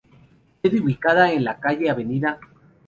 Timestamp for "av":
1.91-1.99